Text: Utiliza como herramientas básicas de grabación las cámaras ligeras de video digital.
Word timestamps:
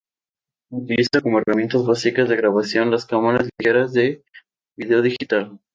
Utiliza 0.71 1.21
como 1.21 1.37
herramientas 1.37 1.85
básicas 1.85 2.27
de 2.27 2.35
grabación 2.35 2.89
las 2.89 3.05
cámaras 3.05 3.47
ligeras 3.59 3.93
de 3.93 4.23
video 4.75 4.99
digital. 5.03 5.59